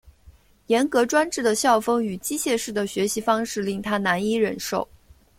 [0.65, 4.87] 严格专制的校风与机械式的学习方式令他难以忍受。